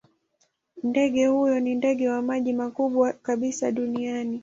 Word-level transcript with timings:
Ndege 0.83 1.27
huyo 1.27 1.59
ni 1.59 1.75
ndege 1.75 2.09
wa 2.09 2.21
maji 2.21 2.53
mkubwa 2.53 3.13
kabisa 3.13 3.71
duniani. 3.71 4.39